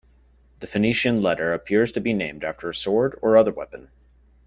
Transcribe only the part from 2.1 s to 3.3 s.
named after a sword